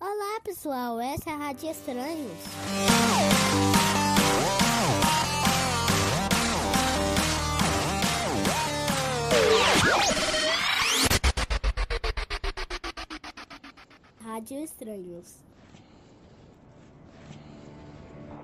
Olá 0.00 0.40
pessoal, 0.42 1.00
essa 1.00 1.30
é 1.30 1.32
a 1.32 1.36
Rádio 1.36 1.70
Estranhos. 1.70 2.32
Rádio 14.22 14.64
Estranhos. 14.64 15.36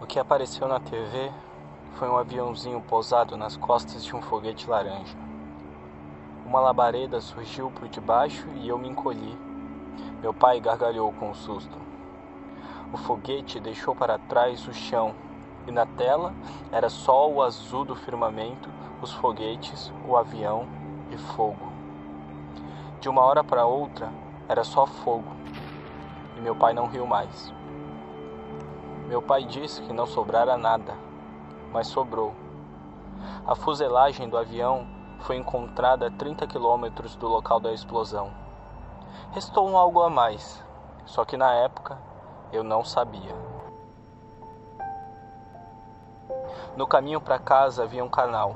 O 0.00 0.06
que 0.06 0.18
apareceu 0.18 0.68
na 0.68 0.78
TV 0.78 1.32
foi 1.98 2.08
um 2.08 2.16
aviãozinho 2.16 2.80
pousado 2.82 3.36
nas 3.36 3.56
costas 3.56 4.04
de 4.04 4.14
um 4.14 4.22
foguete 4.22 4.68
laranja. 4.68 5.16
Uma 6.46 6.60
labareda 6.60 7.20
surgiu 7.20 7.70
por 7.70 7.88
debaixo 7.88 8.46
e 8.56 8.68
eu 8.68 8.78
me 8.78 8.88
encolhi. 8.88 9.51
Meu 10.22 10.32
pai 10.32 10.60
gargalhou 10.60 11.12
com 11.14 11.32
o 11.32 11.34
susto. 11.34 11.76
O 12.92 12.96
foguete 12.96 13.58
deixou 13.58 13.92
para 13.92 14.20
trás 14.20 14.68
o 14.68 14.72
chão 14.72 15.16
e 15.66 15.72
na 15.72 15.84
tela 15.84 16.32
era 16.70 16.88
só 16.88 17.28
o 17.28 17.42
azul 17.42 17.84
do 17.84 17.96
firmamento, 17.96 18.70
os 19.00 19.12
foguetes, 19.12 19.92
o 20.06 20.16
avião 20.16 20.68
e 21.10 21.18
fogo. 21.18 21.72
De 23.00 23.08
uma 23.08 23.24
hora 23.24 23.42
para 23.42 23.66
outra 23.66 24.12
era 24.48 24.62
só 24.62 24.86
fogo 24.86 25.32
e 26.36 26.40
meu 26.40 26.54
pai 26.54 26.72
não 26.72 26.86
riu 26.86 27.04
mais. 27.04 27.52
Meu 29.08 29.20
pai 29.20 29.42
disse 29.42 29.82
que 29.82 29.92
não 29.92 30.06
sobrara 30.06 30.56
nada, 30.56 30.96
mas 31.72 31.88
sobrou. 31.88 32.32
A 33.44 33.56
fuselagem 33.56 34.28
do 34.28 34.38
avião 34.38 34.86
foi 35.18 35.36
encontrada 35.36 36.06
a 36.06 36.10
30 36.12 36.46
quilômetros 36.46 37.16
do 37.16 37.26
local 37.26 37.58
da 37.58 37.72
explosão. 37.72 38.41
Restou 39.32 39.68
um 39.68 39.76
algo 39.76 40.02
a 40.02 40.10
mais, 40.10 40.62
só 41.04 41.24
que 41.24 41.36
na 41.36 41.52
época 41.54 41.98
eu 42.52 42.62
não 42.62 42.84
sabia. 42.84 43.34
No 46.76 46.86
caminho 46.86 47.20
para 47.20 47.38
casa 47.38 47.82
havia 47.82 48.04
um 48.04 48.08
canal, 48.08 48.54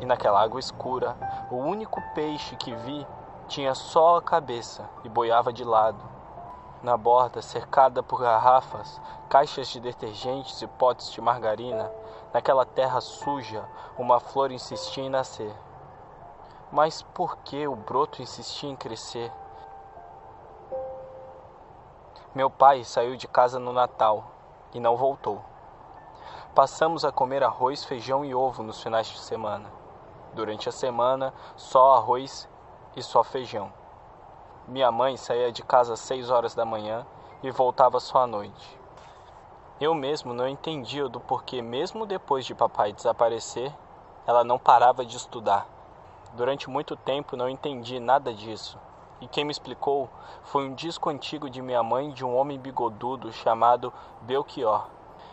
e 0.00 0.04
naquela 0.04 0.42
água 0.42 0.60
escura, 0.60 1.16
o 1.50 1.56
único 1.56 2.00
peixe 2.14 2.56
que 2.56 2.74
vi 2.74 3.06
tinha 3.48 3.74
só 3.74 4.16
a 4.16 4.22
cabeça 4.22 4.88
e 5.04 5.08
boiava 5.08 5.52
de 5.52 5.64
lado 5.64 6.14
na 6.84 6.98
borda, 6.98 7.40
cercada 7.40 8.02
por 8.02 8.20
garrafas, 8.20 9.00
caixas 9.30 9.68
de 9.68 9.80
detergentes 9.80 10.60
e 10.60 10.66
potes 10.66 11.10
de 11.10 11.20
margarina, 11.20 11.90
naquela 12.32 12.66
terra 12.66 13.00
suja, 13.00 13.64
uma 13.96 14.20
flor 14.20 14.52
insistia 14.52 15.02
em 15.02 15.08
nascer. 15.08 15.52
Mas 16.70 17.02
por 17.02 17.38
que 17.38 17.66
o 17.66 17.74
broto 17.74 18.20
insistia 18.20 18.68
em 18.68 18.76
crescer? 18.76 19.32
Meu 22.34 22.50
pai 22.50 22.82
saiu 22.82 23.14
de 23.14 23.28
casa 23.28 23.60
no 23.60 23.72
Natal 23.72 24.24
e 24.74 24.80
não 24.80 24.96
voltou. 24.96 25.40
Passamos 26.52 27.04
a 27.04 27.12
comer 27.12 27.44
arroz, 27.44 27.84
feijão 27.84 28.24
e 28.24 28.34
ovo 28.34 28.60
nos 28.60 28.82
finais 28.82 29.06
de 29.06 29.20
semana. 29.20 29.70
Durante 30.32 30.68
a 30.68 30.72
semana, 30.72 31.32
só 31.54 31.94
arroz 31.94 32.48
e 32.96 33.02
só 33.04 33.22
feijão. 33.22 33.72
Minha 34.66 34.90
mãe 34.90 35.16
saía 35.16 35.52
de 35.52 35.62
casa 35.62 35.92
às 35.92 36.00
seis 36.00 36.28
horas 36.28 36.56
da 36.56 36.64
manhã 36.64 37.06
e 37.40 37.52
voltava 37.52 38.00
só 38.00 38.24
à 38.24 38.26
noite. 38.26 38.80
Eu 39.80 39.94
mesmo 39.94 40.34
não 40.34 40.48
entendia 40.48 41.08
do 41.08 41.20
porquê, 41.20 41.62
mesmo 41.62 42.04
depois 42.04 42.44
de 42.44 42.52
papai 42.52 42.92
desaparecer, 42.92 43.72
ela 44.26 44.42
não 44.42 44.58
parava 44.58 45.06
de 45.06 45.16
estudar. 45.16 45.68
Durante 46.32 46.68
muito 46.68 46.96
tempo 46.96 47.36
não 47.36 47.48
entendi 47.48 48.00
nada 48.00 48.34
disso. 48.34 48.76
E 49.24 49.26
quem 49.26 49.42
me 49.42 49.50
explicou 49.50 50.10
foi 50.42 50.68
um 50.68 50.74
disco 50.74 51.08
antigo 51.08 51.48
de 51.48 51.62
minha 51.62 51.82
mãe 51.82 52.10
de 52.10 52.22
um 52.22 52.36
homem 52.36 52.58
bigodudo 52.58 53.32
chamado 53.32 53.90
Belchior. 54.20 54.86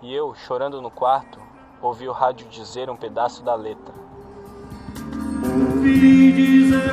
E 0.00 0.14
eu, 0.14 0.36
chorando 0.36 0.80
no 0.80 0.88
quarto, 0.88 1.40
ouvi 1.80 2.06
o 2.06 2.12
rádio 2.12 2.46
dizer 2.48 2.88
um 2.88 2.94
pedaço 2.94 3.42
da 3.42 3.56
letra. 3.56 3.92
Ouvi 5.44 6.32
dizer 6.32 6.92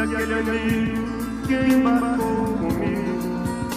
aquele 0.00 0.34
amigo 0.34 1.08
que 1.48 1.74
embarcou 1.74 2.36
comigo, 2.58 3.30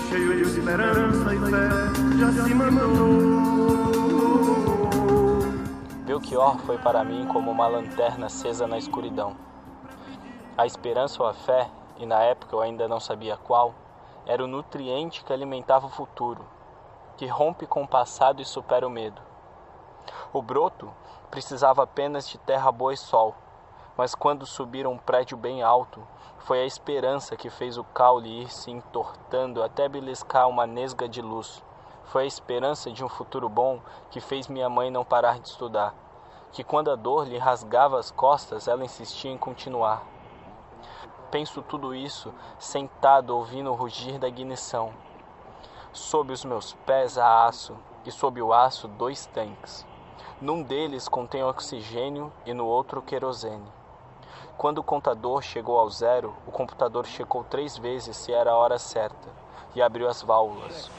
cheio 0.08 0.36
de 0.36 0.42
esperança 0.44 1.34
e 1.34 1.40
fé, 1.50 2.20
já 2.20 2.44
se 2.44 2.54
mandou. 2.54 3.37
Belchior 6.18 6.58
foi 6.66 6.80
para 6.80 7.04
mim 7.04 7.28
como 7.28 7.52
uma 7.52 7.68
lanterna 7.68 8.26
acesa 8.26 8.66
na 8.66 8.76
escuridão. 8.76 9.38
A 10.58 10.66
esperança 10.66 11.22
ou 11.22 11.30
a 11.30 11.34
fé, 11.36 11.70
e 12.00 12.08
na 12.08 12.24
época 12.24 12.56
eu 12.56 12.60
ainda 12.60 12.88
não 12.88 13.00
sabia 13.00 13.38
qual, 13.38 13.76
era 14.26 14.44
o 14.44 14.48
nutriente 14.48 15.24
que 15.24 15.32
alimentava 15.32 15.86
o 15.86 15.92
futuro, 15.92 16.44
que 17.18 17.28
rompe 17.28 17.68
com 17.68 17.84
o 17.84 17.88
passado 17.88 18.42
e 18.42 18.46
supera 18.46 18.88
o 18.88 18.90
medo. 18.90 19.22
O 20.34 20.42
broto 20.42 20.92
precisava 21.30 21.84
apenas 21.84 22.28
de 22.28 22.40
terra 22.40 22.72
boa 22.72 22.96
e 22.96 22.98
sol 22.98 23.36
mas 23.98 24.14
quando 24.14 24.46
subiram 24.46 24.94
um 24.94 24.98
prédio 24.98 25.36
bem 25.36 25.64
alto, 25.64 26.08
foi 26.38 26.62
a 26.62 26.66
esperança 26.66 27.36
que 27.36 27.50
fez 27.50 27.80
o 27.80 27.84
caule 27.84 28.44
ir 28.44 28.52
se 28.52 28.70
entortando 28.70 29.64
até 29.64 29.90
beliscar 29.90 30.48
uma 30.48 30.68
nesga 30.68 31.10
de 31.10 31.20
luz. 31.20 31.64
Foi 32.06 32.24
a 32.24 32.28
esperança 32.28 32.92
de 32.92 33.04
um 33.04 33.10
futuro 33.10 33.50
bom 33.50 33.82
que 34.12 34.22
fez 34.22 34.48
minha 34.48 34.70
mãe 34.70 34.92
não 34.92 35.04
parar 35.04 35.40
de 35.40 35.50
estudar, 35.50 35.96
que 36.57 36.63
quando 36.63 36.90
a 36.90 36.95
dor 36.95 37.28
lhe 37.28 37.38
rasgava 37.38 38.00
as 38.00 38.09
costas, 38.09 38.68
ela 38.68 38.84
insistia 38.84 39.29
em 39.29 39.38
continuar. 39.38 40.03
Penso 41.29 41.62
tudo 41.62 41.94
isso 41.94 42.34
sentado 42.57 43.29
ouvindo 43.38 43.69
o 43.69 43.75
rugir 43.75 44.18
da 44.18 44.28
ignição. 44.28 44.91
Sob 45.94 46.34
os 46.34 46.44
meus 46.44 46.73
pés 46.84 47.16
há 47.16 47.45
aço 47.45 47.78
e 48.03 48.12
sob 48.12 48.41
o 48.41 48.51
aço 48.51 48.88
dois 48.88 49.28
tanques. 49.28 49.85
Num 50.41 50.63
deles 50.63 51.07
contém 51.07 51.44
oxigênio 51.44 52.34
e 52.44 52.56
no 52.56 52.66
outro 52.66 53.03
querosene. 53.03 53.72
Quando 54.57 54.79
o 54.79 54.84
contador 54.84 55.44
chegou 55.44 55.78
ao 55.78 55.91
zero, 55.91 56.35
o 56.47 56.51
computador 56.51 57.06
checou 57.06 57.44
três 57.44 57.78
vezes 57.78 58.18
se 58.18 58.34
era 58.34 58.50
a 58.50 58.57
hora 58.57 58.79
certa 58.79 59.29
e 59.75 59.81
abriu 59.84 60.09
as 60.09 60.24
válvulas. 60.24 60.89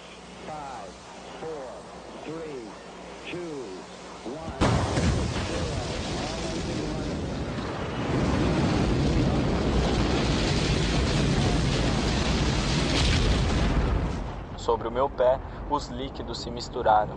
Sobre 14.68 14.86
o 14.86 14.92
meu 14.92 15.08
pé, 15.08 15.40
os 15.70 15.88
líquidos 15.88 16.40
se 16.40 16.50
misturaram, 16.50 17.16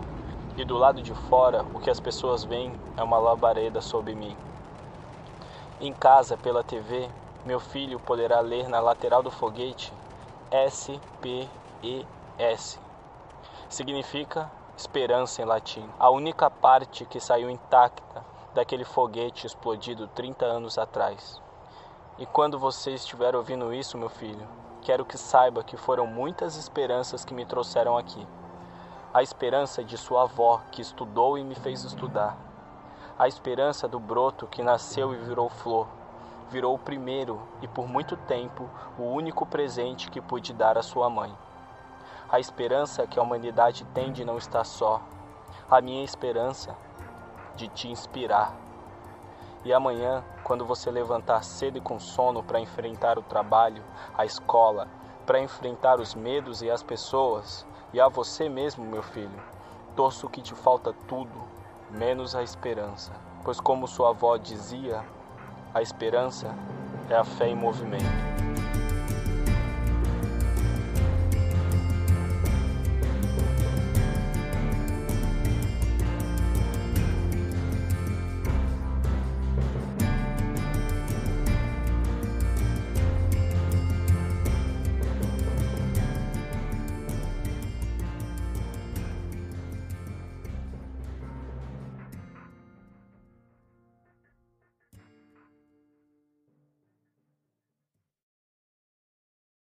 e 0.56 0.64
do 0.64 0.78
lado 0.78 1.02
de 1.02 1.14
fora, 1.14 1.66
o 1.74 1.82
que 1.82 1.90
as 1.90 2.00
pessoas 2.00 2.46
veem 2.46 2.80
é 2.96 3.04
uma 3.04 3.18
labareda 3.18 3.82
sob 3.82 4.16
mim. 4.16 4.38
Em 5.82 5.92
casa, 5.92 6.38
pela 6.38 6.64
TV, 6.64 7.10
meu 7.46 7.60
filho 7.60 8.00
poderá 8.00 8.40
ler 8.40 8.70
na 8.70 8.80
lateral 8.80 9.22
do 9.22 9.30
foguete 9.30 9.92
S-P-E-S. 10.50 11.50
Significa 13.68 14.50
esperança 14.78 15.42
em 15.42 15.46
latim. 15.46 15.86
A 16.00 16.10
única 16.10 16.50
parte 16.50 17.04
que 17.04 17.20
saiu 17.20 17.50
intacta 17.50 18.26
daquele 18.54 18.86
foguete 18.86 19.46
explodido 19.46 20.08
30 20.08 20.46
anos 20.46 20.78
atrás. 20.78 21.42
E 22.22 22.26
quando 22.26 22.58
você 22.58 22.92
estiver 22.92 23.36
ouvindo 23.36 23.74
isso, 23.74 23.98
meu 23.98 24.08
filho, 24.08 24.48
quero 24.82 25.04
que 25.04 25.18
saiba 25.18 25.62
que 25.62 25.76
foram 25.76 26.08
muitas 26.08 26.56
esperanças 26.56 27.26
que 27.26 27.34
me 27.34 27.46
trouxeram 27.46 27.98
aqui. 27.98 28.26
A 29.14 29.22
esperança 29.22 29.84
de 29.84 29.98
sua 29.98 30.22
avó, 30.22 30.62
que 30.72 30.82
estudou 30.82 31.38
e 31.38 31.44
me 31.44 31.56
fez 31.56 31.84
estudar 31.84 32.38
a 33.22 33.28
esperança 33.28 33.88
do 33.88 34.00
broto 34.00 34.48
que 34.48 34.64
nasceu 34.64 35.14
e 35.14 35.18
virou 35.18 35.48
flor. 35.48 35.88
Virou 36.50 36.74
o 36.74 36.80
primeiro 36.80 37.40
e 37.62 37.68
por 37.68 37.88
muito 37.88 38.18
tempo 38.18 38.68
o 38.98 39.04
único 39.04 39.46
presente 39.46 40.10
que 40.10 40.20
pude 40.20 40.54
dar 40.54 40.76
à 40.76 40.82
sua 40.82 41.08
mãe. 41.08 41.32
A 42.32 42.40
esperança 42.40 43.06
que 43.06 43.20
a 43.20 43.22
humanidade 43.22 43.86
tem 43.94 44.12
de 44.12 44.26
não 44.26 44.40
estar 44.40 44.64
só. 44.64 45.02
A 45.70 45.80
minha 45.82 46.04
esperança 46.04 46.76
de 47.56 47.68
te 47.68 47.88
inspirar. 47.90 48.61
E 49.64 49.74
amanhã, 49.74 50.24
quando 50.44 50.66
você 50.66 50.90
levantar 50.90 51.44
cedo 51.44 51.78
e 51.78 51.82
com 51.82 52.00
sono 52.00 52.42
para 52.42 52.60
enfrentar 52.60 53.20
o 53.20 53.22
trabalho, 53.22 53.84
a 54.18 54.26
escola, 54.26 54.88
para 55.26 55.40
enfrentar 55.40 56.00
os 56.00 56.16
medos 56.16 56.62
e 56.62 56.70
as 56.70 56.82
pessoas, 56.82 57.66
e 57.94 58.00
a 58.00 58.08
você 58.08 58.50
mesmo, 58.50 58.84
meu 58.84 59.04
filho, 59.04 59.40
torço 59.96 60.30
que 60.30 60.42
te 60.42 60.56
falta 60.56 60.94
tudo 61.08 61.42
menos 61.92 62.36
a 62.36 62.42
esperança. 62.42 63.12
Pois, 63.44 63.60
como 63.60 63.88
sua 63.88 64.10
avó 64.10 64.38
dizia, 64.38 65.04
a 65.74 65.82
esperança 65.82 66.56
é 67.10 67.16
a 67.16 67.24
fé 67.24 67.48
em 67.48 67.56
movimento. 67.56 68.31